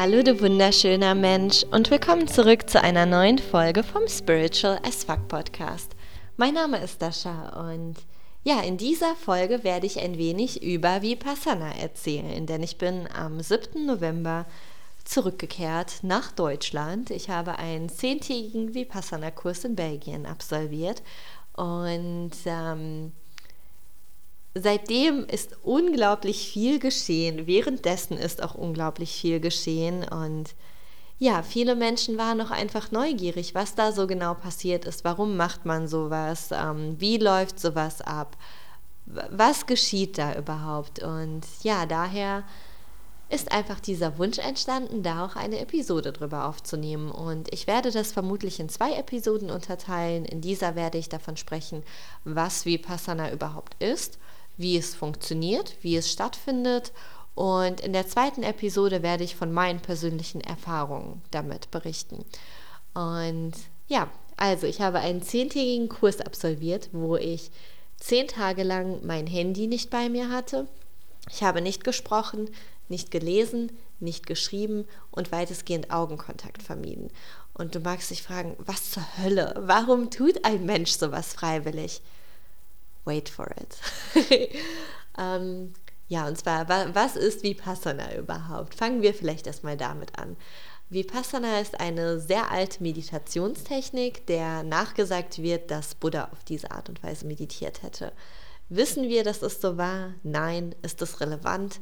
[0.00, 5.26] Hallo du wunderschöner Mensch und willkommen zurück zu einer neuen Folge vom Spiritual as Fuck
[5.26, 5.96] Podcast.
[6.36, 7.96] Mein Name ist Dasha und
[8.44, 13.40] ja, in dieser Folge werde ich ein wenig über Vipassana erzählen, denn ich bin am
[13.40, 13.86] 7.
[13.86, 14.46] November
[15.04, 17.10] zurückgekehrt nach Deutschland.
[17.10, 21.02] Ich habe einen zehntägigen Vipassana-Kurs in Belgien absolviert
[21.56, 23.10] und ähm,
[24.54, 27.46] seitdem ist unglaublich viel geschehen.
[27.46, 30.04] Währenddessen ist auch unglaublich viel geschehen.
[30.04, 30.54] Und
[31.18, 35.04] ja, viele Menschen waren noch einfach neugierig, was da so genau passiert ist.
[35.04, 36.50] Warum macht man sowas?
[36.52, 38.36] Ähm, wie läuft sowas ab?
[39.06, 41.02] Was geschieht da überhaupt?
[41.02, 42.44] Und ja, daher
[43.30, 47.10] ist einfach dieser Wunsch entstanden, da auch eine Episode drüber aufzunehmen.
[47.10, 50.24] Und ich werde das vermutlich in zwei Episoden unterteilen.
[50.24, 51.82] In dieser werde ich davon sprechen,
[52.24, 54.18] was Vipassana überhaupt ist
[54.58, 56.92] wie es funktioniert, wie es stattfindet.
[57.34, 62.24] Und in der zweiten Episode werde ich von meinen persönlichen Erfahrungen damit berichten.
[62.92, 63.52] Und
[63.86, 67.50] ja, also ich habe einen zehntägigen Kurs absolviert, wo ich
[67.96, 70.66] zehn Tage lang mein Handy nicht bei mir hatte.
[71.30, 72.50] Ich habe nicht gesprochen,
[72.88, 77.10] nicht gelesen, nicht geschrieben und weitestgehend Augenkontakt vermieden.
[77.54, 79.54] Und du magst dich fragen, was zur Hölle?
[79.58, 82.00] Warum tut ein Mensch sowas freiwillig?
[83.08, 83.76] Wait for it.
[85.18, 85.72] ähm,
[86.06, 88.74] ja, und zwar, was ist Vipassana überhaupt?
[88.74, 90.36] Fangen wir vielleicht erstmal damit an.
[90.90, 97.02] Vipassana ist eine sehr alte Meditationstechnik, der nachgesagt wird, dass Buddha auf diese Art und
[97.02, 98.12] Weise meditiert hätte.
[98.70, 100.14] Wissen wir, dass es so war?
[100.22, 100.74] Nein.
[100.82, 101.80] Ist es relevant?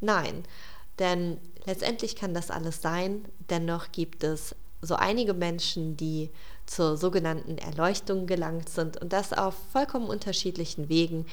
[0.00, 0.44] Nein.
[0.98, 3.24] Denn letztendlich kann das alles sein.
[3.48, 6.30] Dennoch gibt es so einige Menschen, die
[6.66, 11.26] zur sogenannten Erleuchtung gelangt sind und das auf vollkommen unterschiedlichen Wegen.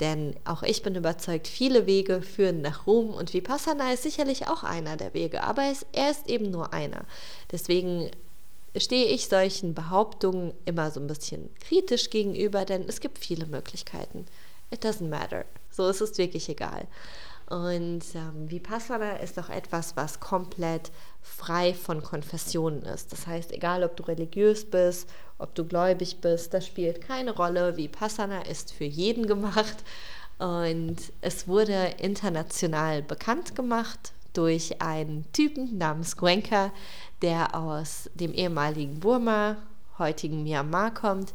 [0.00, 4.64] Denn auch ich bin überzeugt, viele Wege führen nach Ruhm und Vipassana ist sicherlich auch
[4.64, 7.04] einer der Wege, aber er ist eben nur einer.
[7.52, 8.10] Deswegen
[8.76, 14.26] stehe ich solchen Behauptungen immer so ein bisschen kritisch gegenüber, denn es gibt viele Möglichkeiten.
[14.70, 15.44] It doesn't matter.
[15.70, 16.86] So ist es wirklich egal.
[17.50, 23.10] Und ähm, Vipassana ist auch etwas, was komplett frei von Konfessionen ist.
[23.10, 27.76] Das heißt, egal ob du religiös bist, ob du gläubig bist, das spielt keine Rolle.
[27.76, 29.78] Vipassana ist für jeden gemacht
[30.38, 36.70] und es wurde international bekannt gemacht durch einen Typen namens Gwenka,
[37.20, 39.56] der aus dem ehemaligen Burma,
[39.98, 41.34] heutigen Myanmar kommt.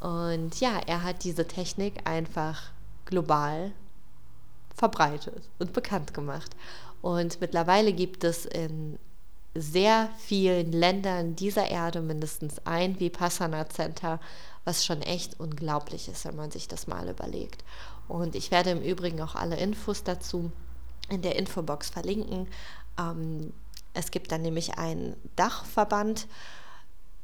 [0.00, 2.70] Und ja, er hat diese Technik einfach
[3.04, 3.72] global
[4.80, 6.56] verbreitet und bekannt gemacht.
[7.02, 8.98] Und mittlerweile gibt es in
[9.54, 14.20] sehr vielen Ländern dieser Erde mindestens ein Vipassana Center,
[14.64, 17.62] was schon echt unglaublich ist, wenn man sich das mal überlegt.
[18.08, 20.50] Und ich werde im Übrigen auch alle Infos dazu
[21.10, 22.48] in der Infobox verlinken.
[22.98, 23.52] Ähm,
[23.92, 26.26] es gibt dann nämlich einen Dachverband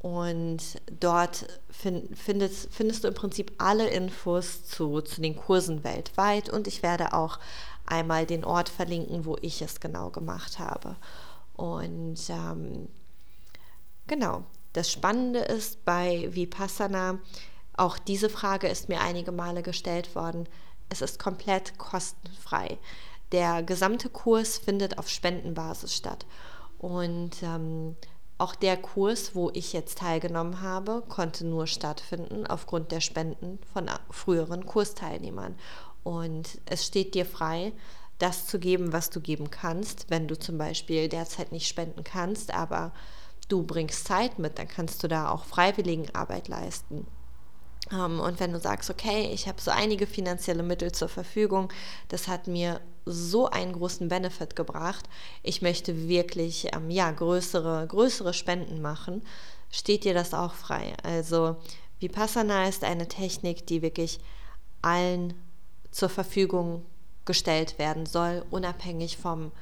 [0.06, 6.48] und dort find, findest, findest du im Prinzip alle Infos zu, zu den Kursen weltweit.
[6.48, 7.40] Und ich werde auch
[7.86, 10.94] einmal den Ort verlinken, wo ich es genau gemacht habe.
[11.54, 12.88] Und ähm,
[14.06, 14.44] genau,
[14.74, 17.18] das Spannende ist bei Vipassana,
[17.76, 20.48] auch diese Frage ist mir einige Male gestellt worden,
[20.88, 22.78] es ist komplett kostenfrei.
[23.32, 26.26] Der gesamte Kurs findet auf Spendenbasis statt.
[26.78, 27.96] Und ähm,
[28.38, 33.88] auch der Kurs, wo ich jetzt teilgenommen habe, konnte nur stattfinden aufgrund der Spenden von
[34.10, 35.54] früheren Kursteilnehmern.
[36.02, 37.72] Und es steht dir frei,
[38.18, 40.10] das zu geben, was du geben kannst.
[40.10, 42.92] Wenn du zum Beispiel derzeit nicht spenden kannst, aber
[43.48, 47.06] du bringst Zeit mit, dann kannst du da auch Freiwilligenarbeit leisten.
[47.90, 51.72] Ähm, und wenn du sagst, okay, ich habe so einige finanzielle Mittel zur Verfügung,
[52.08, 55.08] das hat mir so einen großen Benefit gebracht,
[55.42, 59.22] ich möchte wirklich ähm, ja, größere, größere Spenden machen,
[59.70, 60.94] steht dir das auch frei.
[61.02, 61.56] Also
[62.00, 64.18] Vipassana ist eine Technik, die wirklich
[64.82, 65.34] allen
[65.90, 66.84] zur Verfügung
[67.24, 69.52] gestellt werden soll, unabhängig vom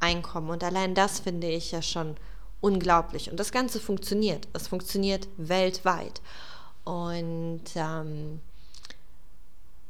[0.00, 0.50] Einkommen.
[0.50, 2.16] Und allein das finde ich ja schon
[2.60, 3.30] unglaublich.
[3.30, 4.48] Und das Ganze funktioniert.
[4.52, 6.20] Es funktioniert weltweit.
[6.84, 8.40] Und ähm,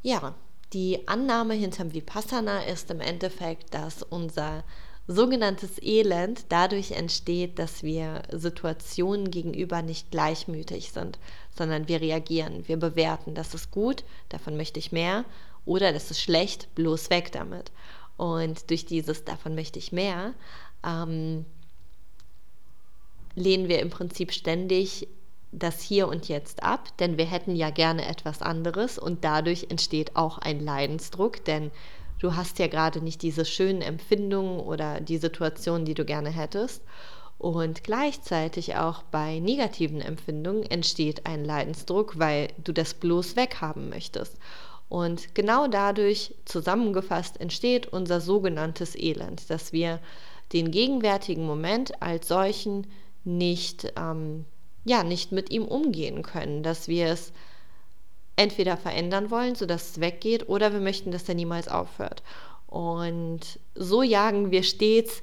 [0.03, 0.35] ja,
[0.77, 4.63] die Annahme hinterm Vipassana ist im Endeffekt, dass unser
[5.07, 11.19] sogenanntes Elend dadurch entsteht, dass wir Situationen gegenüber nicht gleichmütig sind,
[11.57, 15.25] sondern wir reagieren, wir bewerten, das ist gut, davon möchte ich mehr
[15.65, 17.73] oder das ist schlecht, bloß weg damit.
[18.19, 20.35] Und durch dieses davon möchte ich mehr,
[20.85, 21.47] ähm,
[23.35, 25.09] lehnen wir im Prinzip ständig
[25.59, 30.15] das Hier und Jetzt ab, denn wir hätten ja gerne etwas anderes und dadurch entsteht
[30.15, 31.71] auch ein Leidensdruck, denn
[32.21, 36.83] du hast ja gerade nicht diese schönen Empfindungen oder die Situation, die du gerne hättest.
[37.39, 44.37] Und gleichzeitig auch bei negativen Empfindungen entsteht ein Leidensdruck, weil du das bloß weghaben möchtest.
[44.89, 50.01] Und genau dadurch zusammengefasst entsteht unser sogenanntes Elend, dass wir
[50.53, 52.87] den gegenwärtigen Moment als solchen
[53.25, 54.45] nicht, ähm,
[54.87, 57.33] ja, nicht mit ihm umgehen können, dass wir es
[58.37, 62.23] entweder verändern wollen, sodass es weggeht, oder wir möchten, dass er niemals aufhört.
[62.69, 63.41] Und
[63.75, 65.23] so jagen wir stets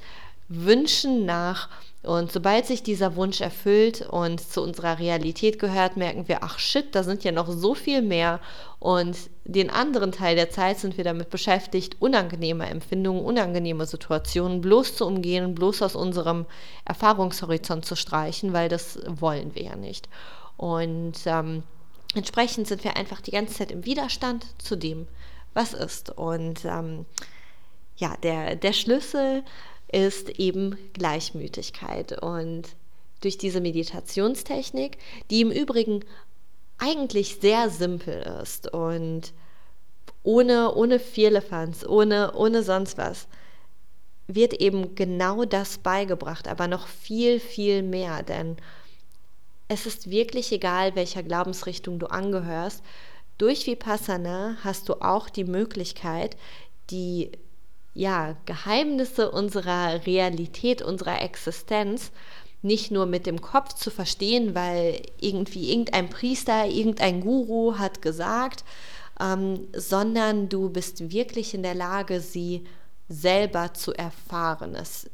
[0.56, 1.70] Wünschen nach.
[2.04, 6.94] Und sobald sich dieser Wunsch erfüllt und zu unserer Realität gehört, merken wir, ach shit,
[6.94, 8.42] da sind ja noch so viel mehr.
[8.80, 9.16] Und
[9.46, 15.06] den anderen Teil der Zeit sind wir damit beschäftigt, unangenehme Empfindungen, unangenehme Situationen bloß zu
[15.06, 16.46] umgehen, bloß aus unserem
[16.84, 20.10] Erfahrungshorizont zu streichen, weil das wollen wir ja nicht.
[20.58, 21.64] Und ähm,
[22.16, 25.08] entsprechend sind wir einfach die ganze Zeit im Widerstand zu dem,
[25.54, 26.10] was ist.
[26.10, 27.06] Und ähm,
[27.96, 29.44] ja, der, der Schlüssel
[29.94, 32.22] ist eben Gleichmütigkeit.
[32.22, 32.76] Und
[33.22, 34.98] durch diese Meditationstechnik,
[35.30, 36.04] die im Übrigen
[36.78, 39.34] eigentlich sehr simpel ist und
[40.24, 43.28] ohne, ohne Vierlefanz, ohne, ohne sonst was,
[44.28, 48.24] wird eben genau das beigebracht, aber noch viel, viel mehr.
[48.24, 48.58] Denn
[49.68, 52.84] es ist wirklich egal, welcher Glaubensrichtung du angehörst.
[53.38, 56.38] Durch Vipassana hast du auch die Möglichkeit,
[56.90, 57.32] die
[57.94, 62.12] ja, Geheimnisse unserer Realität, unserer Existenz
[62.64, 68.64] nicht nur mit dem Kopf zu verstehen, weil irgendwie irgendein Priester, irgendein Guru hat gesagt,
[69.20, 72.64] ähm, sondern du bist wirklich in der Lage, sie
[73.10, 74.76] selber zu erfahren.
[74.76, 75.10] Es,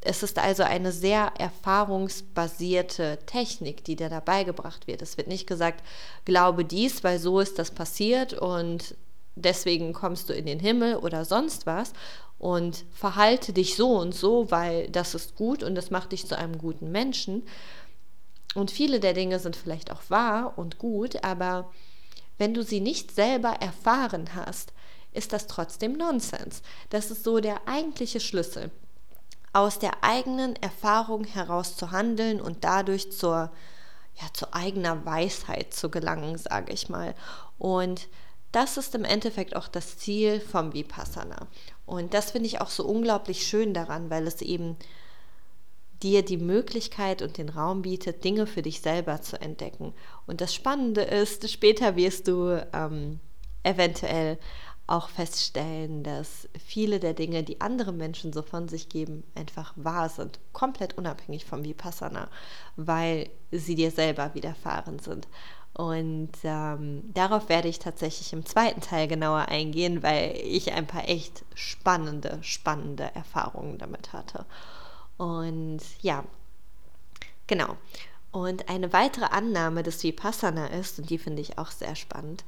[0.00, 5.02] es ist also eine sehr erfahrungsbasierte Technik, die dir dabei gebracht wird.
[5.02, 5.82] Es wird nicht gesagt,
[6.24, 8.94] glaube dies, weil so ist das passiert und
[9.34, 11.92] deswegen kommst du in den Himmel oder sonst was
[12.38, 16.36] und verhalte dich so und so, weil das ist gut und das macht dich zu
[16.36, 17.44] einem guten Menschen.
[18.54, 21.72] Und viele der Dinge sind vielleicht auch wahr und gut, aber
[22.38, 24.72] wenn du sie nicht selber erfahren hast,
[25.12, 26.62] ist das trotzdem Nonsens.
[26.90, 28.70] Das ist so der eigentliche Schlüssel.
[29.52, 33.52] Aus der eigenen Erfahrung heraus zu handeln und dadurch zur,
[34.16, 37.14] ja, zu eigener Weisheit zu gelangen, sage ich mal.
[37.58, 38.08] Und
[38.54, 41.48] das ist im Endeffekt auch das Ziel vom Vipassana.
[41.86, 44.76] Und das finde ich auch so unglaublich schön daran, weil es eben
[46.02, 49.94] dir die Möglichkeit und den Raum bietet, Dinge für dich selber zu entdecken.
[50.26, 53.20] Und das Spannende ist, später wirst du ähm,
[53.62, 54.38] eventuell
[54.86, 60.10] auch feststellen, dass viele der Dinge, die andere Menschen so von sich geben, einfach wahr
[60.10, 62.28] sind, komplett unabhängig vom Vipassana,
[62.76, 65.26] weil sie dir selber widerfahren sind.
[65.74, 71.08] Und ähm, darauf werde ich tatsächlich im zweiten Teil genauer eingehen, weil ich ein paar
[71.08, 74.46] echt spannende, spannende Erfahrungen damit hatte.
[75.16, 76.24] Und ja,
[77.48, 77.76] genau.
[78.30, 82.44] Und eine weitere Annahme des Vipassana ist, und die finde ich auch sehr spannend,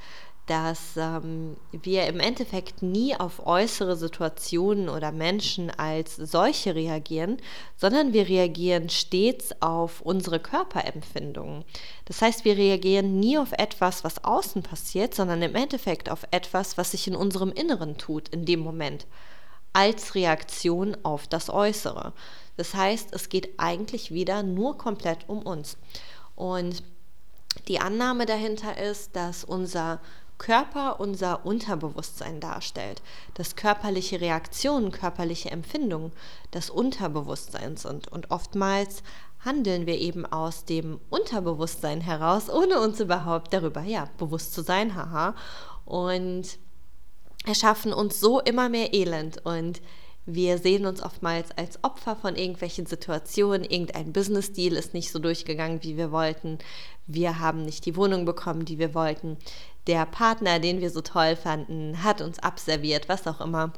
[0.46, 7.38] dass ähm, wir im Endeffekt nie auf äußere Situationen oder Menschen als solche reagieren,
[7.76, 11.64] sondern wir reagieren stets auf unsere Körperempfindungen.
[12.04, 16.78] Das heißt, wir reagieren nie auf etwas, was außen passiert, sondern im Endeffekt auf etwas,
[16.78, 19.06] was sich in unserem Inneren tut in dem Moment,
[19.72, 22.12] als Reaktion auf das Äußere.
[22.56, 25.76] Das heißt, es geht eigentlich wieder nur komplett um uns.
[26.36, 26.84] Und
[27.68, 30.00] die Annahme dahinter ist, dass unser
[30.38, 33.02] Körper unser Unterbewusstsein darstellt,
[33.34, 36.12] dass körperliche Reaktionen, körperliche Empfindungen
[36.50, 38.08] das Unterbewusstsein sind.
[38.08, 39.02] Und oftmals
[39.44, 44.94] handeln wir eben aus dem Unterbewusstsein heraus, ohne uns überhaupt darüber ja, bewusst zu sein,
[44.94, 45.34] haha.
[45.84, 46.58] Und
[47.46, 49.80] erschaffen uns so immer mehr Elend und
[50.28, 53.62] wir sehen uns oftmals als Opfer von irgendwelchen Situationen.
[53.62, 56.58] Irgendein Business-Deal ist nicht so durchgegangen, wie wir wollten.
[57.06, 59.38] Wir haben nicht die Wohnung bekommen, die wir wollten
[59.86, 63.72] der Partner, den wir so toll fanden, hat uns abserviert, was auch immer.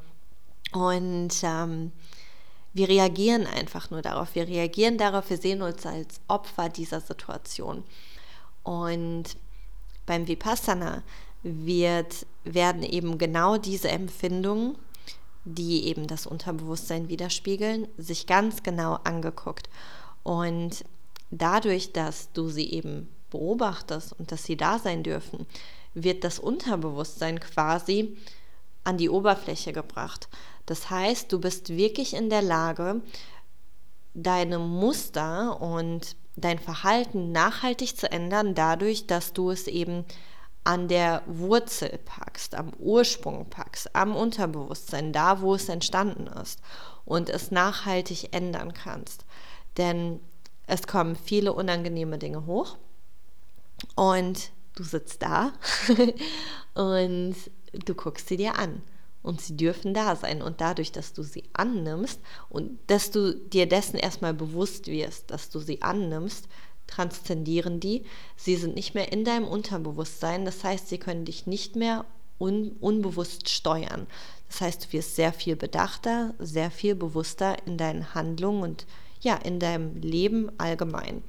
[0.72, 1.92] Und ähm,
[2.72, 4.34] wir reagieren einfach nur darauf.
[4.34, 7.84] Wir reagieren darauf, wir sehen uns als Opfer dieser Situation.
[8.62, 9.24] Und
[10.06, 11.02] beim Vipassana
[11.42, 14.76] wird, werden eben genau diese Empfindungen,
[15.44, 19.68] die eben das Unterbewusstsein widerspiegeln, sich ganz genau angeguckt.
[20.22, 20.84] Und
[21.30, 25.46] dadurch, dass du sie eben beobachtest und dass sie da sein dürfen,
[25.94, 28.16] wird das Unterbewusstsein quasi
[28.84, 30.28] an die Oberfläche gebracht.
[30.66, 33.02] Das heißt, du bist wirklich in der Lage,
[34.14, 40.04] deine Muster und dein Verhalten nachhaltig zu ändern, dadurch, dass du es eben
[40.64, 46.60] an der Wurzel packst, am Ursprung packst, am Unterbewusstsein, da wo es entstanden ist
[47.04, 49.24] und es nachhaltig ändern kannst.
[49.78, 50.20] Denn
[50.66, 52.76] es kommen viele unangenehme Dinge hoch
[53.94, 55.52] und du sitzt da
[56.74, 57.34] und
[57.72, 58.82] du guckst sie dir an
[59.22, 60.40] und sie dürfen da sein.
[60.42, 65.50] Und dadurch, dass du sie annimmst und dass du dir dessen erstmal bewusst wirst, dass
[65.50, 66.48] du sie annimmst,
[66.86, 68.04] transzendieren die.
[68.36, 70.44] Sie sind nicht mehr in deinem Unterbewusstsein.
[70.44, 72.04] Das heißt, sie können dich nicht mehr
[72.38, 74.06] un unbewusst steuern.
[74.48, 78.86] Das heißt, du wirst sehr viel bedachter, sehr viel bewusster in deinen Handlungen und
[79.20, 81.22] ja, in deinem Leben allgemein.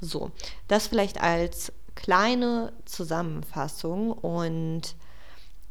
[0.00, 0.30] So,
[0.68, 4.94] das vielleicht als kleine Zusammenfassung und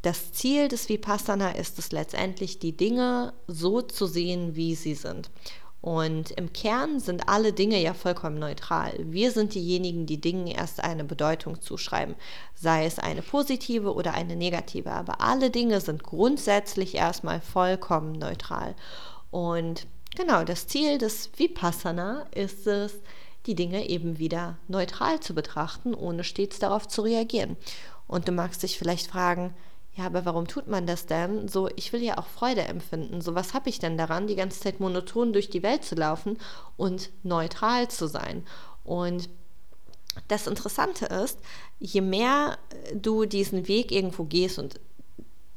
[0.01, 5.29] das Ziel des Vipassana ist es letztendlich, die Dinge so zu sehen, wie sie sind.
[5.83, 8.93] Und im Kern sind alle Dinge ja vollkommen neutral.
[8.99, 12.15] Wir sind diejenigen, die Dingen erst eine Bedeutung zuschreiben,
[12.53, 14.91] sei es eine positive oder eine negative.
[14.91, 18.75] Aber alle Dinge sind grundsätzlich erstmal vollkommen neutral.
[19.29, 22.93] Und genau, das Ziel des Vipassana ist es,
[23.45, 27.57] die Dinge eben wieder neutral zu betrachten, ohne stets darauf zu reagieren.
[28.07, 29.53] Und du magst dich vielleicht fragen,
[29.95, 31.47] ja, aber warum tut man das denn?
[31.47, 33.21] So, ich will ja auch Freude empfinden.
[33.21, 36.39] So, was habe ich denn daran, die ganze Zeit monoton durch die Welt zu laufen
[36.77, 38.43] und neutral zu sein?
[38.83, 39.29] Und
[40.27, 41.37] das Interessante ist,
[41.79, 42.57] je mehr
[42.93, 44.79] du diesen Weg irgendwo gehst, und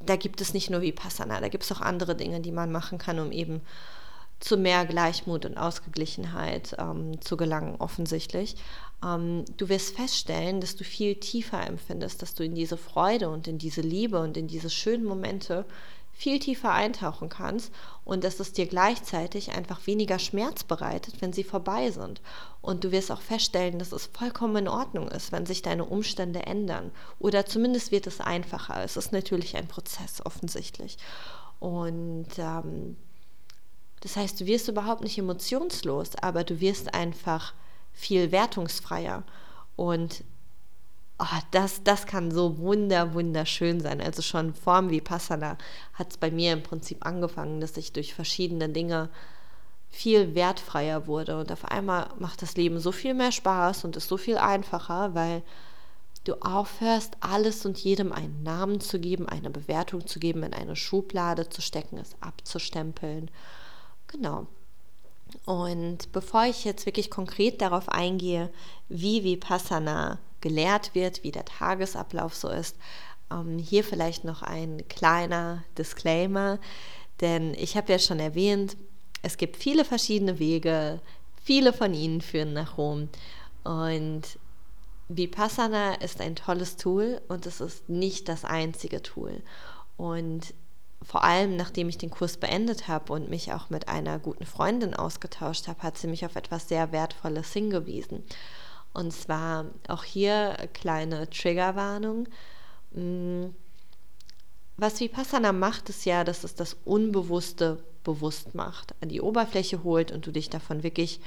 [0.00, 2.99] da gibt es nicht nur Vipassana, da gibt es auch andere Dinge, die man machen
[2.99, 3.62] kann, um eben
[4.40, 8.57] zu mehr Gleichmut und Ausgeglichenheit ähm, zu gelangen, offensichtlich.
[9.05, 13.49] Ähm, du wirst feststellen, dass du viel tiefer empfindest, dass du in diese Freude und
[13.49, 15.64] in diese Liebe und in diese schönen Momente
[16.16, 17.71] viel tiefer eintauchen kannst
[18.05, 22.23] und dass es dir gleichzeitig einfach weniger Schmerz bereitet, wenn sie vorbei sind.
[22.62, 26.47] Und du wirst auch feststellen, dass es vollkommen in Ordnung ist, wenn sich deine Umstände
[26.47, 26.90] ändern.
[27.19, 28.83] Oder zumindest wird es einfacher.
[28.83, 30.97] Es ist natürlich ein Prozess, offensichtlich.
[31.61, 32.97] Und ähm,
[34.07, 37.55] das heißt, du wirst überhaupt nicht emotionslos, aber du wirst einfach
[37.93, 39.25] viel wertungsfreier.
[39.75, 40.23] Und
[41.19, 44.01] oh, das, das kann so wunder, wunderschön sein.
[44.01, 45.59] Also schon Form wie Passana
[45.95, 49.09] hat es bei mir im Prinzip angefangen, dass ich durch verschiedene Dinge
[49.91, 51.41] viel wertfreier wurde.
[51.41, 55.17] Und auf einmal macht das Leben so viel mehr Spaß und ist so viel einfacher,
[55.17, 55.43] weil
[56.23, 60.77] du aufhörst, alles und jedem einen Namen zu geben, eine Bewertung zu geben, in eine
[60.77, 63.33] Schublade zu stecken, es abzustempeln
[64.09, 64.47] Genau.
[65.45, 68.51] Und bevor ich jetzt wirklich konkret darauf eingehe,
[68.89, 72.77] wie Vipassana gelehrt wird, wie der Tagesablauf so ist,
[73.31, 76.59] ähm, hier vielleicht noch ein kleiner Disclaimer,
[77.21, 78.77] denn ich habe ja schon erwähnt,
[79.23, 81.01] es gibt viele verschiedene Wege,
[81.43, 83.09] viele von ihnen führen nach Rom
[83.65, 84.23] und
[85.09, 89.41] Vipassana ist ein tolles Tool und es ist nicht das einzige Tool.
[89.97, 90.53] Und
[91.07, 94.95] vor allem nachdem ich den Kurs beendet habe und mich auch mit einer guten Freundin
[94.95, 98.25] ausgetauscht habe, hat sie mich auf etwas sehr Wertvolles hingewiesen.
[98.93, 102.29] Und zwar auch hier kleine Triggerwarnung.
[102.93, 103.47] Mm,
[104.77, 110.11] was Vipassana macht, ist ja, dass es das Unbewusste bewusst macht, an die Oberfläche holt
[110.11, 111.21] und du dich davon wirklich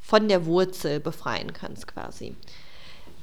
[0.00, 2.36] von der Wurzel befreien kannst quasi.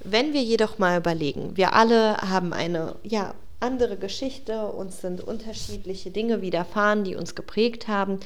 [0.03, 6.11] Wenn wir jedoch mal überlegen, wir alle haben eine ja, andere Geschichte, uns sind unterschiedliche
[6.11, 8.19] Dinge widerfahren, die uns geprägt haben.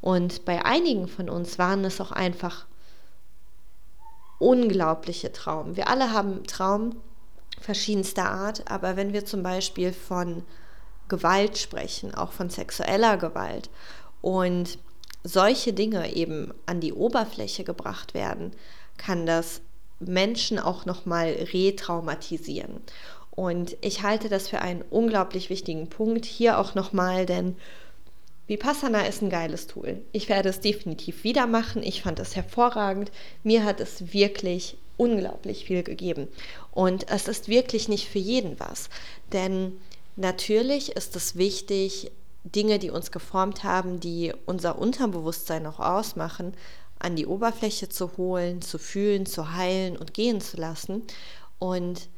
[0.00, 2.66] Und bei einigen von uns waren es auch einfach
[4.38, 5.76] unglaubliche Traum.
[5.76, 6.96] Wir alle haben Traum
[7.60, 10.44] verschiedenster Art, aber wenn wir zum Beispiel von
[11.08, 13.68] Gewalt sprechen, auch von sexueller Gewalt
[14.22, 14.78] und
[15.22, 18.52] solche Dinge eben an die Oberfläche gebracht werden,
[18.96, 19.60] kann das
[19.98, 22.80] Menschen auch noch mal retraumatisieren.
[23.30, 27.56] Und ich halte das für einen unglaublich wichtigen Punkt hier auch nochmal, denn
[28.50, 30.02] Vipassana ist ein geiles Tool.
[30.10, 31.84] Ich werde es definitiv wieder machen.
[31.84, 33.12] Ich fand es hervorragend.
[33.44, 36.26] Mir hat es wirklich unglaublich viel gegeben.
[36.72, 38.90] Und es ist wirklich nicht für jeden was.
[39.32, 39.80] Denn
[40.16, 42.10] natürlich ist es wichtig,
[42.42, 46.54] Dinge, die uns geformt haben, die unser Unterbewusstsein auch ausmachen,
[46.98, 51.04] an die Oberfläche zu holen, zu fühlen, zu heilen und gehen zu lassen.
[51.60, 52.08] Und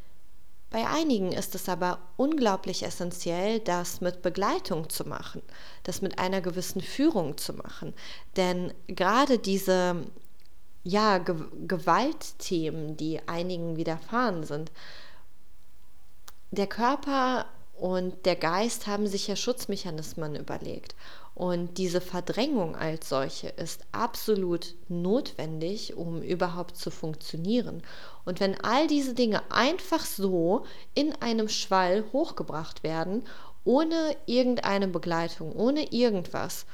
[0.72, 5.42] bei einigen ist es aber unglaublich essentiell, das mit Begleitung zu machen,
[5.82, 7.94] das mit einer gewissen Führung zu machen.
[8.36, 10.02] Denn gerade diese
[10.84, 11.36] ja, Ge
[11.68, 14.72] Gewaltthemen, die einigen widerfahren sind,
[16.50, 17.46] der Körper
[17.78, 20.94] und der Geist haben sich ja Schutzmechanismen überlegt.
[21.34, 27.82] Und diese Verdrängung als solche ist absolut notwendig, um überhaupt zu funktionieren.
[28.24, 33.24] Und wenn all diese Dinge einfach so in einem Schwall hochgebracht werden,
[33.64, 36.66] ohne irgendeine Begleitung, ohne irgendwas,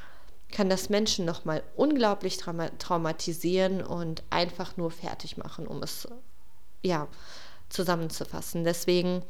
[0.50, 6.08] kann das Menschen nochmal unglaublich traumatisieren und einfach nur fertig machen, um es
[6.82, 7.06] ja
[7.68, 8.64] zusammenzufassen.
[8.64, 9.22] Deswegen,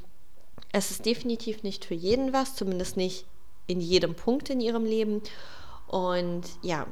[0.73, 3.27] es ist definitiv nicht für jeden was, zumindest nicht
[3.69, 5.23] in jedem Punkt in ihrem Leben.
[5.87, 6.89] Und ja,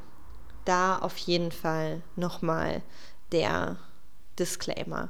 [0.63, 2.81] da auf jeden Fall nochmal
[3.33, 3.77] der
[4.39, 5.09] Disclaimer.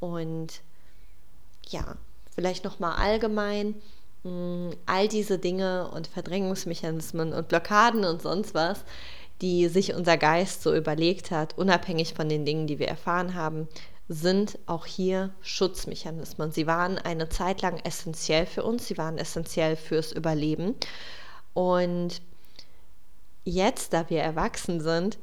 [0.00, 0.62] Und
[1.68, 1.96] ja,
[2.34, 3.80] vielleicht nochmal allgemein,
[4.24, 8.84] mm, all diese Dinge und Verdrängungsmechanismen und Blockaden und sonst was,
[9.40, 13.68] die sich unser Geist so überlegt hat, unabhängig von den Dingen, die wir erfahren haben,
[14.08, 16.52] sind auch hier Schutzmechanismen.
[16.52, 20.74] Sie waren eine Zeit lang essentiell für uns, sie waren essentiell fürs Überleben.
[21.54, 22.20] Und
[23.44, 25.18] jetzt, da wir erwachsen sind,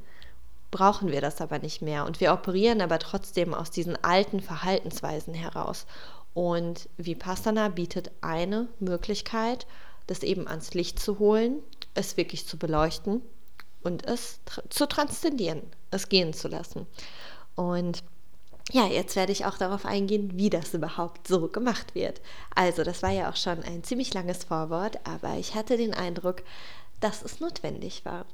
[0.71, 2.05] brauchen wir das aber nicht mehr.
[2.05, 5.85] Und wir operieren aber trotzdem aus diesen alten Verhaltensweisen heraus.
[6.33, 9.65] Und Vipassana bietet eine Möglichkeit,
[10.07, 11.59] das eben ans Licht zu holen,
[11.93, 13.21] es wirklich zu beleuchten
[13.81, 16.85] und es tra zu transzendieren, es gehen zu lassen.
[17.55, 18.03] Und
[18.71, 22.21] ja, jetzt werde ich auch darauf eingehen, wie das überhaupt so gemacht wird.
[22.55, 26.43] Also, das war ja auch schon ein ziemlich langes Vorwort, aber ich hatte den Eindruck,
[26.99, 28.25] dass es notwendig war.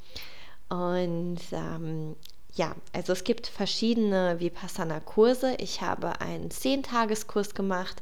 [0.70, 2.16] Und ähm,
[2.56, 5.56] ja, also es gibt verschiedene Vipassana-Kurse.
[5.60, 8.02] Ich habe einen 10-Tageskurs gemacht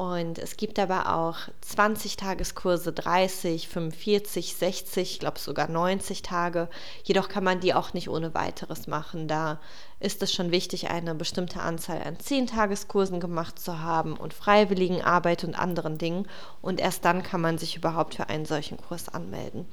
[0.00, 1.36] und es gibt aber auch
[1.76, 6.70] 20-Tageskurse, 30, 45, 60, ich glaube sogar 90 Tage.
[7.04, 9.28] Jedoch kann man die auch nicht ohne weiteres machen.
[9.28, 9.60] Da
[9.98, 15.44] ist es schon wichtig, eine bestimmte Anzahl an 10-Tageskursen gemacht zu haben und freiwilligen Arbeit
[15.44, 16.26] und anderen Dingen.
[16.62, 19.66] Und erst dann kann man sich überhaupt für einen solchen Kurs anmelden.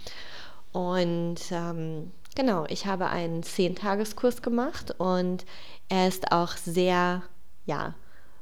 [0.73, 5.45] Und ähm, genau, ich habe einen 10-Tageskurs gemacht und
[5.87, 7.23] er ist auch sehr,
[7.65, 7.95] ja,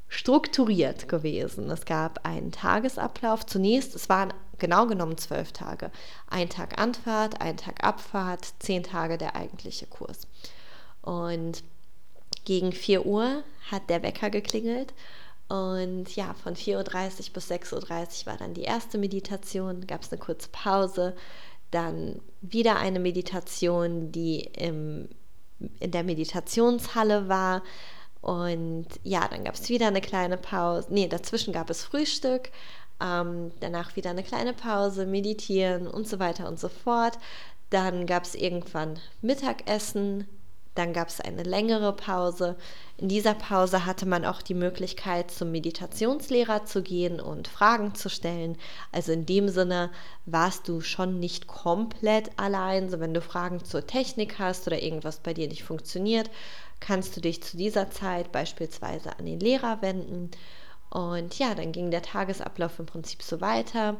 [0.07, 1.69] strukturiert gewesen.
[1.69, 3.45] Es gab einen Tagesablauf.
[3.45, 5.91] Zunächst, es waren genau genommen zwölf Tage.
[6.27, 10.27] Ein Tag Anfahrt, ein Tag Abfahrt, zehn Tage der eigentliche Kurs.
[11.01, 11.63] Und
[12.45, 14.93] gegen 4 Uhr hat der Wecker geklingelt.
[15.47, 20.11] Und ja, von 4.30 Uhr bis 6.30 Uhr war dann die erste Meditation, gab es
[20.11, 21.15] eine kurze Pause,
[21.69, 25.09] dann wieder eine Meditation, die im,
[25.79, 27.61] in der Meditationshalle war,
[28.25, 30.87] und ja, dann gab es wieder eine kleine Pause.
[30.89, 32.49] Nee, dazwischen gab es Frühstück,
[32.99, 37.19] ähm, danach wieder eine kleine Pause, meditieren und so weiter und so fort.
[37.69, 40.27] Dann gab es irgendwann Mittagessen,
[40.73, 42.55] dann gab es eine längere Pause.
[42.97, 48.09] In dieser Pause hatte man auch die Möglichkeit, zum Meditationslehrer zu gehen und Fragen zu
[48.09, 48.57] stellen.
[48.91, 49.91] Also in dem Sinne
[50.25, 52.89] warst du schon nicht komplett allein.
[52.89, 56.31] So wenn du Fragen zur Technik hast oder irgendwas bei dir nicht funktioniert,
[56.85, 60.31] kannst du dich zu dieser Zeit beispielsweise an den Lehrer wenden.
[60.89, 63.97] Und ja, dann ging der Tagesablauf im Prinzip so weiter.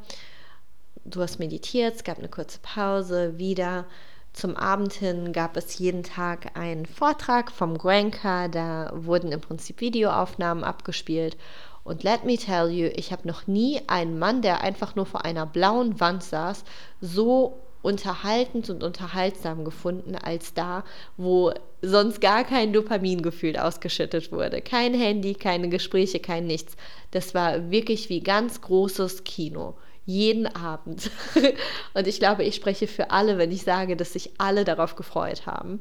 [1.04, 3.86] Du hast meditiert, es gab eine kurze Pause, wieder.
[4.34, 9.82] Zum Abend hin gab es jeden Tag einen Vortrag vom Granka, da wurden im Prinzip
[9.82, 11.38] Videoaufnahmen abgespielt.
[11.84, 15.24] Und let me tell you, ich habe noch nie einen Mann, der einfach nur vor
[15.24, 16.64] einer blauen Wand saß,
[17.00, 20.84] so unterhaltend und unterhaltsam gefunden als da,
[21.18, 24.62] wo sonst gar kein Dopamingefühl ausgeschüttet wurde.
[24.62, 26.76] Kein Handy, keine Gespräche, kein nichts.
[27.12, 29.76] Das war wirklich wie ganz großes Kino.
[30.06, 31.12] Jeden Abend.
[31.94, 35.46] und ich glaube, ich spreche für alle, wenn ich sage, dass sich alle darauf gefreut
[35.46, 35.78] haben.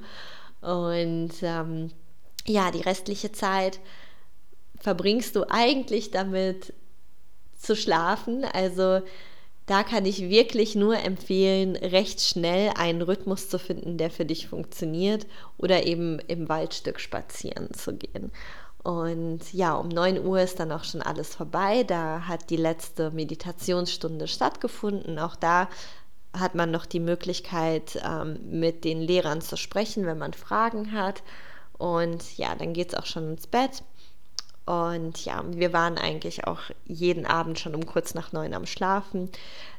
[0.60, 1.90] Und ähm,
[2.46, 3.80] ja, die restliche Zeit
[4.78, 6.74] verbringst du eigentlich damit
[7.56, 8.44] zu schlafen.
[8.44, 9.00] Also
[9.66, 14.48] da kann ich wirklich nur empfehlen, recht schnell einen Rhythmus zu finden, der für dich
[14.48, 18.30] funktioniert oder eben im Waldstück spazieren zu gehen.
[18.82, 21.84] Und ja, um 9 Uhr ist dann auch schon alles vorbei.
[21.84, 25.18] Da hat die letzte Meditationsstunde stattgefunden.
[25.18, 25.70] Auch da
[26.34, 31.22] hat man noch die Möglichkeit, ähm, mit den Lehrern zu sprechen, wenn man Fragen hat.
[31.78, 33.82] Und ja, dann geht es auch schon ins Bett.
[34.66, 39.30] Und ja, wir waren eigentlich auch jeden Abend schon um kurz nach neun am Schlafen.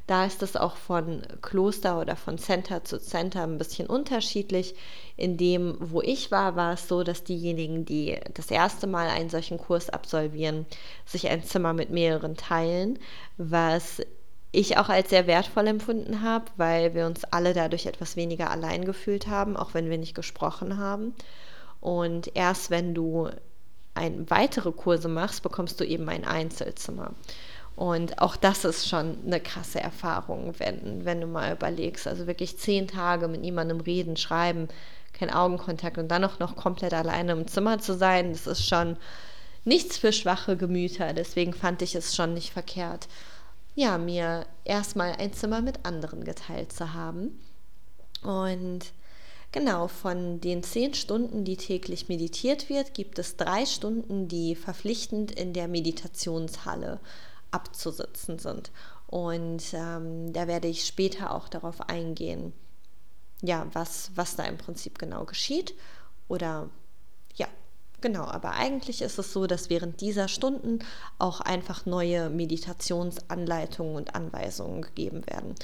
[0.06, 4.76] Da ist es auch von Kloster oder von Center zu Center ein bisschen unterschiedlich.
[5.16, 9.28] In dem, wo ich war, war es so, dass diejenigen, die das erste Mal einen
[9.30, 10.66] solchen Kurs absolvieren,
[11.04, 13.00] sich ein Zimmer mit mehreren teilen,
[13.38, 14.00] was
[14.52, 18.84] ich auch als sehr wertvoll empfunden habe, weil wir uns alle dadurch etwas weniger allein
[18.84, 21.12] gefühlt haben, auch wenn wir nicht gesprochen haben.
[21.80, 23.28] Und erst wenn du
[23.96, 27.12] ein, weitere Kurse machst, bekommst du eben ein Einzelzimmer.
[27.76, 32.06] Und auch das ist schon eine krasse Erfahrung, wenn, wenn du mal überlegst.
[32.06, 34.68] Also wirklich zehn Tage mit niemandem reden, schreiben,
[35.12, 38.96] kein Augenkontakt und dann auch noch komplett alleine im Zimmer zu sein, das ist schon
[39.64, 41.12] nichts für schwache Gemüter.
[41.12, 43.08] Deswegen fand ich es schon nicht verkehrt,
[43.74, 47.38] ja, mir erstmal ein Zimmer mit anderen geteilt zu haben.
[48.22, 48.92] Und
[49.52, 55.30] genau, von den zehn Stunden, die täglich meditiert wird, gibt es drei Stunden, die verpflichtend
[55.32, 57.00] in der Meditationshalle
[57.50, 58.70] abzusitzen sind.
[59.06, 62.52] Und ähm, da werde ich später auch darauf eingehen,
[63.42, 65.74] ja, was, was da im Prinzip genau geschieht.
[66.28, 66.68] Oder
[67.34, 67.46] ja,
[68.00, 68.24] genau.
[68.24, 70.80] Aber eigentlich ist es so, dass während dieser Stunden
[71.18, 75.54] auch einfach neue Meditationsanleitungen und Anweisungen gegeben werden.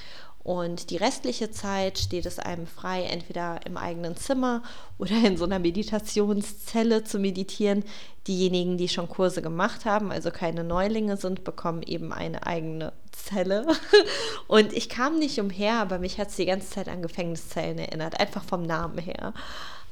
[0.45, 4.63] Und die restliche Zeit steht es einem frei, entweder im eigenen Zimmer
[4.99, 7.85] oder in so einer Meditationszelle zu meditieren.
[8.27, 13.67] Diejenigen, die schon Kurse gemacht haben, also keine Neulinge sind, bekommen eben eine eigene Zelle.
[14.49, 18.19] Und ich kam nicht umher, aber mich hat es die ganze Zeit an Gefängniszellen erinnert,
[18.19, 19.35] einfach vom Namen her.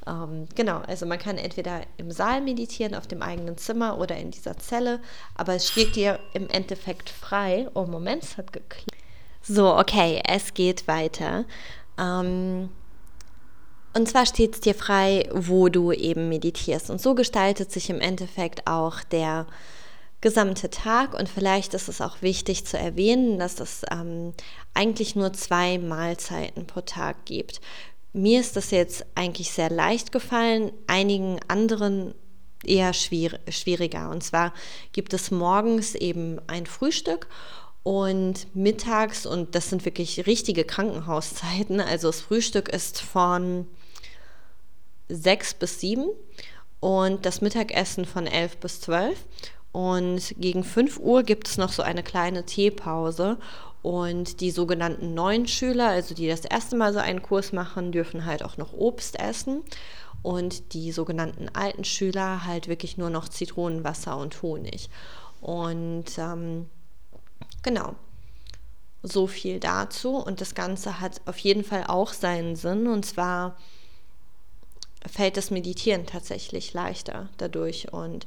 [0.06, 4.30] Ähm, genau, also man kann entweder im Saal meditieren, auf dem eigenen Zimmer oder in
[4.30, 5.00] dieser Zelle,
[5.36, 7.68] aber es steht dir im Endeffekt frei.
[7.74, 8.99] Oh, Moment, es hat geklappt.
[9.52, 11.44] So, okay, es geht weiter.
[11.98, 12.68] Ähm,
[13.92, 16.88] und zwar steht es dir frei, wo du eben meditierst.
[16.88, 19.48] Und so gestaltet sich im Endeffekt auch der
[20.20, 21.14] gesamte Tag.
[21.18, 24.34] Und vielleicht ist es auch wichtig zu erwähnen, dass es ähm,
[24.72, 27.60] eigentlich nur zwei Mahlzeiten pro Tag gibt.
[28.12, 32.14] Mir ist das jetzt eigentlich sehr leicht gefallen, einigen anderen
[32.64, 34.10] eher schwieriger.
[34.10, 34.54] Und zwar
[34.92, 37.26] gibt es morgens eben ein Frühstück
[37.82, 43.66] und mittags, und das sind wirklich richtige Krankenhauszeiten, also das Frühstück ist von
[45.08, 46.08] sechs bis sieben
[46.80, 49.26] und das Mittagessen von elf bis zwölf.
[49.72, 53.38] Und gegen 5 Uhr gibt es noch so eine kleine Teepause.
[53.82, 58.26] Und die sogenannten neuen Schüler, also die das erste Mal so einen Kurs machen, dürfen
[58.26, 59.62] halt auch noch Obst essen.
[60.22, 64.90] Und die sogenannten alten Schüler halt wirklich nur noch Zitronenwasser und Honig.
[65.40, 66.68] Und ähm,
[67.62, 67.94] Genau.
[69.02, 70.16] So viel dazu.
[70.16, 72.86] Und das Ganze hat auf jeden Fall auch seinen Sinn.
[72.86, 73.56] Und zwar
[75.06, 77.92] fällt das Meditieren tatsächlich leichter dadurch.
[77.92, 78.26] Und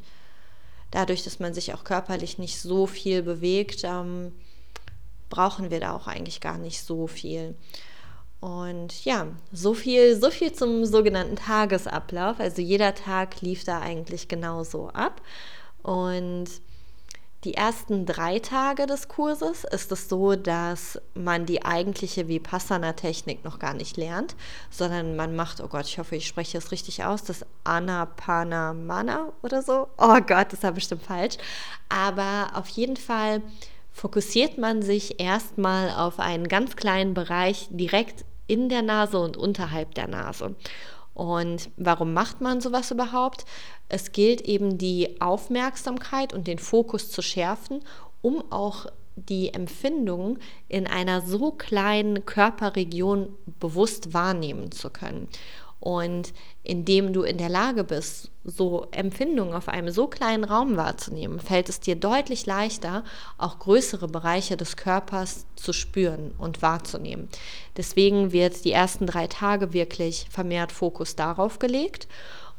[0.91, 4.33] dadurch, dass man sich auch körperlich nicht so viel bewegt, ähm,
[5.29, 7.55] brauchen wir da auch eigentlich gar nicht so viel.
[8.39, 12.39] Und ja, so viel, so viel zum sogenannten Tagesablauf.
[12.39, 15.21] Also jeder Tag lief da eigentlich genauso ab.
[15.81, 16.49] Und
[17.43, 23.59] die ersten drei Tage des Kurses ist es so, dass man die eigentliche Vipassana-Technik noch
[23.59, 24.35] gar nicht lernt,
[24.69, 29.61] sondern man macht, oh Gott, ich hoffe, ich spreche es richtig aus, das Anapanamana oder
[29.61, 29.89] so.
[29.97, 31.35] Oh Gott, das war bestimmt falsch.
[31.89, 33.41] Aber auf jeden Fall
[33.91, 39.95] fokussiert man sich erstmal auf einen ganz kleinen Bereich direkt in der Nase und unterhalb
[39.95, 40.55] der Nase.
[41.13, 43.45] Und warum macht man sowas überhaupt?
[43.87, 47.81] Es gilt eben die Aufmerksamkeit und den Fokus zu schärfen,
[48.21, 55.27] um auch die Empfindungen in einer so kleinen Körperregion bewusst wahrnehmen zu können.
[55.83, 56.31] Und
[56.63, 61.67] indem du in der Lage bist, so Empfindungen auf einem so kleinen Raum wahrzunehmen, fällt
[61.67, 63.03] es dir deutlich leichter,
[63.37, 67.27] auch größere Bereiche des Körpers zu spüren und wahrzunehmen.
[67.75, 72.07] Deswegen wird die ersten drei Tage wirklich vermehrt Fokus darauf gelegt.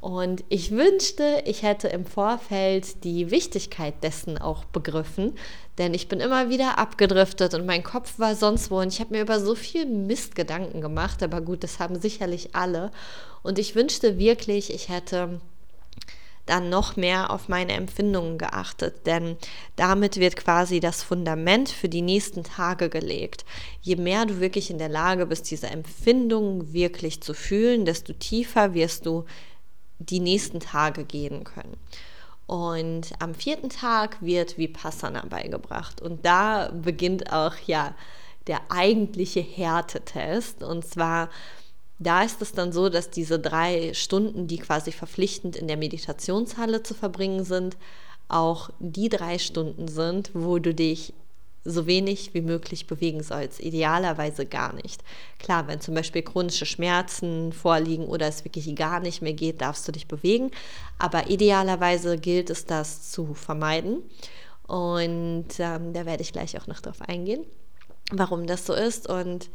[0.03, 5.33] Und ich wünschte, ich hätte im Vorfeld die Wichtigkeit dessen auch begriffen,
[5.79, 9.15] denn ich bin immer wieder abgedriftet und mein Kopf war sonst wo und ich habe
[9.15, 12.91] mir über so viel Mist Gedanken gemacht, aber gut, das haben sicherlich alle.
[13.43, 15.41] Und ich wünschte wirklich, ich hätte
[16.47, 19.37] dann noch mehr auf meine Empfindungen geachtet, denn
[19.77, 23.45] damit wird quasi das Fundament für die nächsten Tage gelegt.
[23.81, 28.75] Je mehr du wirklich in der Lage bist, diese Empfindungen wirklich zu fühlen, desto tiefer
[28.75, 29.25] wirst du
[29.99, 31.77] die nächsten Tage gehen können.
[32.47, 36.03] Und am vierten Tag wird Vipassana beigebracht.
[36.03, 37.95] Und da beginnt auch ja
[38.47, 40.63] der eigentliche Härtetest.
[40.63, 41.31] Und zwar,
[41.99, 46.83] da ist es dann so, dass diese drei Stunden, die quasi verpflichtend in der Meditationshalle
[46.83, 47.77] zu verbringen sind,
[48.29, 51.15] auch die drei Stunden sind, wo du dich
[51.65, 53.61] so wenig wie möglich bewegen sollst.
[53.61, 55.03] Idealerweise gar nicht.
[55.39, 59.89] Klar, wenn zum Beispiel chronische Schmerzen vorliegen oder es wirklich gar nicht mehr geht, darfst
[59.89, 60.51] du dich bewegen.
[60.99, 64.03] Aber idealerweise gilt es, das zu vermeiden.
[64.67, 67.45] Und ähm, da werde ich gleich auch noch drauf eingehen,
[68.11, 69.09] warum das so ist.
[69.09, 69.51] Und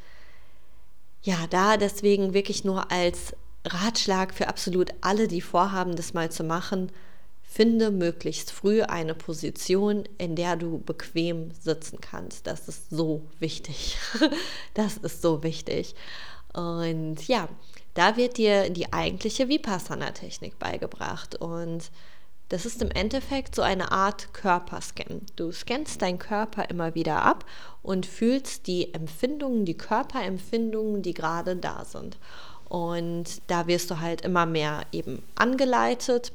[1.22, 6.44] ja, da deswegen wirklich nur als Ratschlag für absolut alle, die vorhaben, das mal zu
[6.44, 6.92] machen,
[7.50, 12.46] finde möglichst früh eine Position, in der du bequem sitzen kannst.
[12.46, 13.98] Das ist so wichtig.
[14.76, 15.96] Das ist so wichtig.
[16.54, 17.50] Und ja,
[17.96, 21.36] da wird dir die eigentliche Vipassana-Technik beigebracht.
[21.36, 21.92] Und
[22.50, 25.26] das ist im Endeffekt so eine Art Körperscan.
[25.36, 27.46] Du scannst deinen Körper immer wieder ab
[27.82, 32.18] und fühlst die Empfindungen, die Körperempfindungen, die gerade da sind.
[32.70, 36.32] Und da wirst du halt immer mehr eben angeleitet.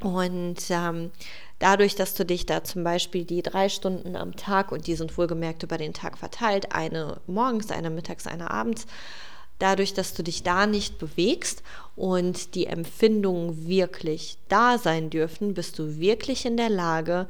[0.00, 1.10] Und ähm,
[1.58, 5.16] dadurch, dass du dich da zum Beispiel die drei Stunden am Tag, und die sind
[5.18, 8.86] wohlgemerkt über den Tag verteilt, eine morgens, eine mittags, eine abends,
[9.58, 11.62] dadurch, dass du dich da nicht bewegst
[11.96, 17.26] und die Empfindungen wirklich da sein dürfen, bist du wirklich in der Lage,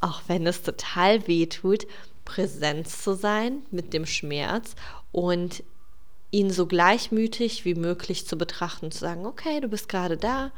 [0.00, 1.86] auch wenn es total weh tut,
[2.26, 4.74] präsent zu sein mit dem Schmerz
[5.10, 5.62] und
[6.30, 10.50] ihn so gleichmütig wie möglich zu betrachten, zu sagen, okay, du bist gerade da,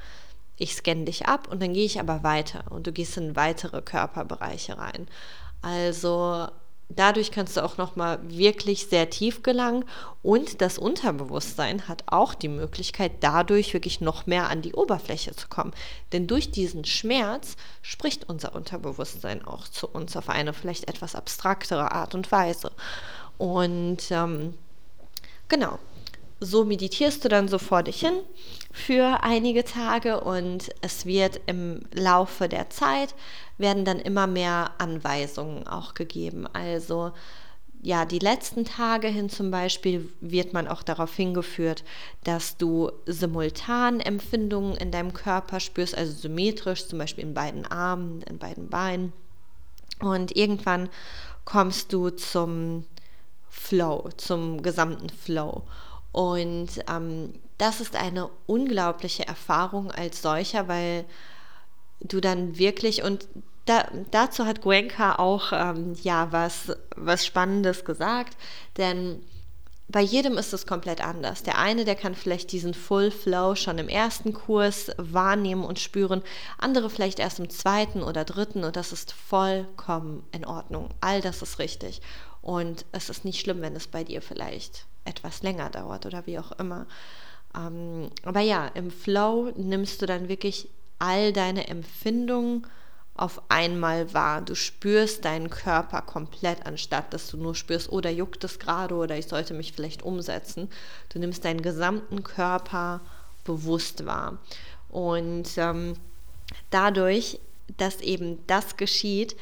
[0.59, 3.81] ich scanne dich ab und dann gehe ich aber weiter und du gehst in weitere
[3.81, 5.07] Körperbereiche rein.
[5.63, 6.49] Also
[6.89, 9.85] dadurch kannst du auch noch mal wirklich sehr tief gelangen
[10.23, 15.49] und das Unterbewusstsein hat auch die Möglichkeit dadurch wirklich noch mehr an die Oberfläche zu
[15.49, 15.73] kommen,
[16.13, 21.93] denn durch diesen Schmerz spricht unser Unterbewusstsein auch zu uns auf eine vielleicht etwas abstraktere
[21.93, 22.73] Art und Weise.
[23.37, 24.55] Und ähm,
[25.49, 25.79] genau
[26.41, 28.21] so meditierst du dann so vor dich hin
[28.71, 33.15] für einige Tage und es wird im Laufe der Zeit
[33.59, 36.47] werden dann immer mehr Anweisungen auch gegeben.
[36.53, 37.13] Also
[37.83, 41.85] ja, die letzten Tage hin zum Beispiel wird man auch darauf hingeführt,
[42.25, 48.23] dass du simultan Empfindungen in deinem Körper spürst, also symmetrisch, zum Beispiel in beiden Armen,
[48.23, 49.13] in beiden Beinen.
[50.01, 50.89] Und irgendwann
[51.45, 52.85] kommst du zum
[53.49, 55.63] Flow, zum gesamten Flow.
[56.13, 61.05] Und ähm, das ist eine unglaubliche Erfahrung als solcher, weil
[62.01, 63.29] du dann wirklich und
[63.67, 68.37] da, dazu hat Gwenka auch ähm, ja was, was Spannendes gesagt,
[68.79, 69.23] denn
[69.91, 71.43] bei jedem ist es komplett anders.
[71.43, 76.23] Der eine, der kann vielleicht diesen Full Flow schon im ersten Kurs wahrnehmen und spüren,
[76.59, 80.91] andere vielleicht erst im zweiten oder dritten und das ist vollkommen in Ordnung.
[81.01, 82.03] All das ist richtig
[82.43, 86.39] und es ist nicht schlimm, wenn es bei dir vielleicht etwas länger dauert oder wie
[86.39, 86.87] auch immer.
[87.57, 90.69] Ähm, aber ja, im Flow nimmst du dann wirklich
[90.99, 92.67] all deine Empfindungen
[93.15, 94.43] auf einmal wahr.
[94.43, 98.95] Du spürst deinen Körper komplett, anstatt dass du nur spürst, oder oh, juckt es gerade
[98.95, 100.71] oder ich sollte mich vielleicht umsetzen.
[101.09, 103.01] Du nimmst deinen gesamten Körper
[103.45, 104.39] bewusst wahr.
[104.89, 105.95] Und ähm,
[106.71, 107.41] dadurch,
[107.77, 109.37] dass eben das geschieht,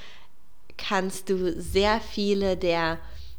[0.78, 2.98] kannst du sehr viele der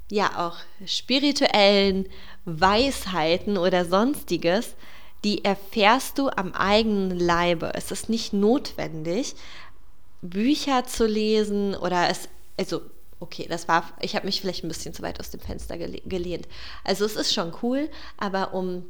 [0.09, 2.07] ja auch spirituellen
[2.45, 4.75] Weisheiten oder sonstiges,
[5.23, 7.71] die erfährst du am eigenen Leibe.
[7.73, 9.35] Es ist nicht notwendig,
[10.21, 12.81] Bücher zu lesen oder es, also
[13.19, 16.47] okay, das war, ich habe mich vielleicht ein bisschen zu weit aus dem Fenster gelehnt.
[16.83, 18.85] Also es ist schon cool, aber um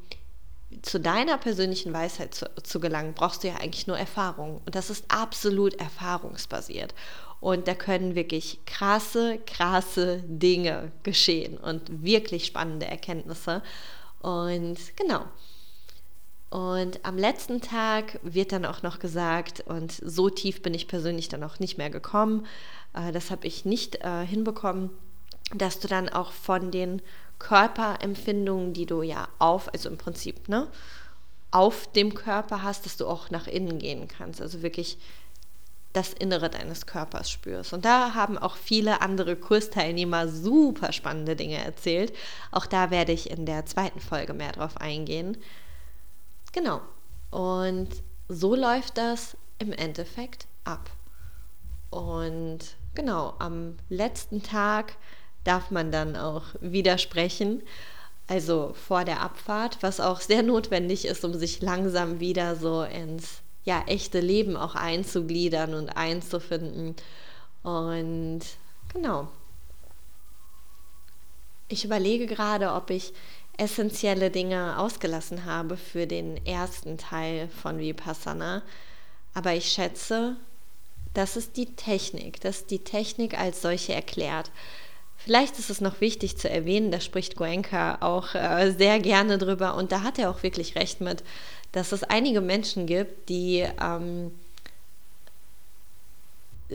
[0.82, 4.62] zu deiner persönlichen Weisheit zu, zu gelangen, brauchst du ja eigentlich nur Erfahrung.
[4.66, 6.94] Und das ist absolut erfahrungsbasiert.
[7.40, 13.62] Und da können wirklich krasse, krasse Dinge geschehen und wirklich spannende Erkenntnisse.
[14.22, 15.26] Und genau.
[16.50, 21.28] Und am letzten Tag wird dann auch noch gesagt, und so tief bin ich persönlich
[21.28, 22.46] dann auch nicht mehr gekommen,
[22.94, 24.90] äh, das habe ich nicht äh, hinbekommen,
[25.54, 27.02] dass du dann auch von den
[27.40, 30.68] Körperempfindungen, die du ja auf, also im Prinzip, ne,
[31.52, 34.42] auf dem Körper hast, dass du auch nach innen gehen kannst.
[34.42, 34.98] Also wirklich
[35.94, 37.74] das Innere deines Körpers spürst.
[37.74, 42.14] Und da haben auch viele andere Kursteilnehmer super spannende Dinge erzählt.
[42.52, 45.38] Auch da werde ich in der zweiten Folge mehr drauf eingehen.
[46.54, 46.82] Genau.
[47.32, 47.90] Und
[48.28, 50.90] so läuft das im Endeffekt ab.
[51.90, 52.60] Und
[52.94, 54.98] genau, am letzten Tag
[55.48, 57.64] darf man dann auch widersprechen,
[58.28, 63.42] also vor der Abfahrt, was auch sehr notwendig ist, um sich langsam wieder so ins
[63.64, 66.96] ja, echte Leben auch einzugliedern und einzufinden.
[67.64, 68.42] Und
[68.94, 69.30] genau.
[71.70, 73.14] Ich überlege gerade, ob ich
[73.58, 78.62] essentielle Dinge ausgelassen habe für den ersten Teil von Vipassana.
[79.34, 80.36] Aber ich schätze,
[81.14, 84.52] das ist die Technik, das ist die Technik als solche erklärt.
[85.18, 89.76] Vielleicht ist es noch wichtig zu erwähnen, da spricht Goenka auch äh, sehr gerne drüber
[89.76, 91.24] und da hat er auch wirklich recht mit,
[91.72, 94.32] dass es einige Menschen gibt, die ähm,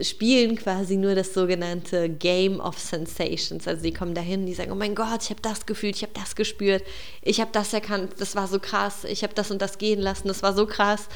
[0.01, 3.67] spielen quasi nur das sogenannte Game of Sensations.
[3.67, 6.13] Also sie kommen dahin, die sagen, oh mein Gott, ich habe das gefühlt, ich habe
[6.13, 6.83] das gespürt,
[7.21, 10.27] ich habe das erkannt, das war so krass, ich habe das und das gehen lassen,
[10.27, 11.07] das war so krass.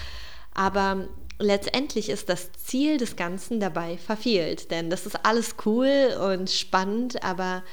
[0.54, 1.08] Aber
[1.40, 4.72] letztendlich ist das Ziel des Ganzen dabei verfehlt.
[4.72, 7.64] Denn das ist alles cool und spannend, aber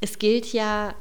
[0.00, 0.94] es gilt ja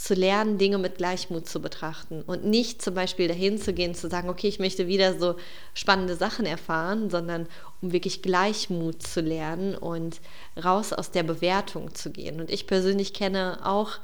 [0.00, 4.08] zu lernen, Dinge mit Gleichmut zu betrachten und nicht zum Beispiel dahin zu gehen, zu
[4.08, 5.34] sagen, okay, ich möchte wieder so
[5.74, 7.46] spannende Sachen erfahren, sondern
[7.82, 10.20] um wirklich Gleichmut zu lernen und
[10.62, 12.40] raus aus der Bewertung zu gehen.
[12.40, 13.98] Und ich persönlich kenne auch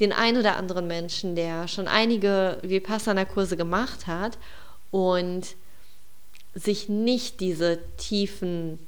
[0.00, 4.36] den ein oder anderen Menschen, der schon einige Vipassana-Kurse gemacht hat
[4.90, 5.56] und
[6.54, 8.78] sich nicht diese tiefen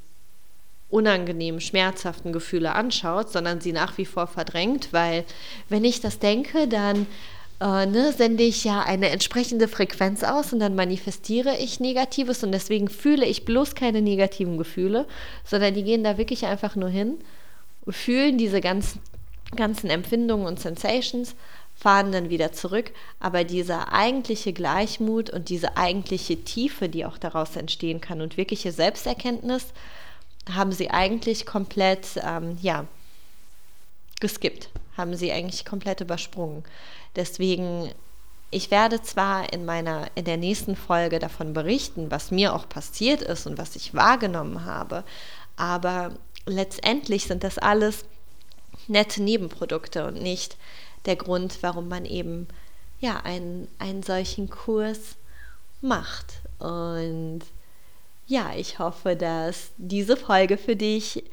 [0.90, 5.24] unangenehmen, schmerzhaften Gefühle anschaut, sondern sie nach wie vor verdrängt, weil
[5.68, 7.07] wenn ich das denke, dann
[7.61, 12.53] äh, ne, sende ich ja eine entsprechende Frequenz aus und dann manifestiere ich Negatives und
[12.53, 15.07] deswegen fühle ich bloß keine negativen Gefühle,
[15.44, 17.18] sondern die gehen da wirklich einfach nur hin,
[17.88, 19.00] fühlen diese ganzen,
[19.57, 21.35] ganzen Empfindungen und Sensations,
[21.74, 27.56] fahren dann wieder zurück, aber dieser eigentliche Gleichmut und diese eigentliche Tiefe, die auch daraus
[27.56, 29.66] entstehen kann und wirkliche Selbsterkenntnis,
[30.52, 32.87] haben sie eigentlich komplett, ähm, ja,
[34.20, 36.64] geskippt, haben sie eigentlich komplett übersprungen.
[37.16, 37.90] Deswegen,
[38.50, 43.22] ich werde zwar in meiner, in der nächsten Folge davon berichten, was mir auch passiert
[43.22, 45.04] ist und was ich wahrgenommen habe,
[45.56, 46.12] aber
[46.46, 48.04] letztendlich sind das alles
[48.87, 50.56] nette Nebenprodukte und nicht
[51.07, 52.49] der Grund, warum man eben
[53.01, 55.17] ja einen, einen solchen Kurs
[55.81, 56.40] macht.
[56.59, 57.40] Und
[58.27, 61.25] ja, ich hoffe, dass diese Folge für dich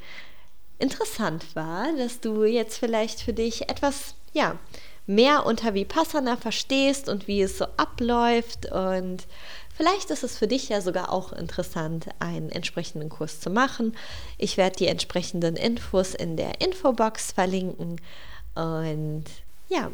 [0.78, 4.58] interessant war, dass du jetzt vielleicht für dich etwas, ja,
[5.06, 9.26] mehr unter Vipassana verstehst und wie es so abläuft und
[9.74, 13.96] vielleicht ist es für dich ja sogar auch interessant, einen entsprechenden Kurs zu machen.
[14.38, 18.00] Ich werde die entsprechenden Infos in der Infobox verlinken
[18.54, 19.24] und
[19.72, 19.90] ja,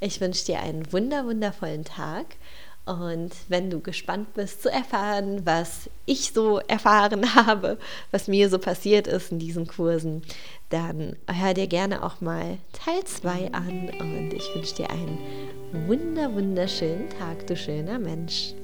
[0.00, 2.26] ich wünsche dir einen wunder wundervollen Tag
[2.86, 7.78] und wenn du gespannt bist zu erfahren, was ich so erfahren habe,
[8.10, 10.22] was mir so passiert ist in diesen Kursen,
[10.70, 15.18] dann hör dir gerne auch mal Teil 2 an und ich wünsche dir einen
[15.86, 18.54] wunder wunderschönen Tag, du schöner Mensch.